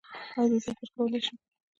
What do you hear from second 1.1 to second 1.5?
شم؟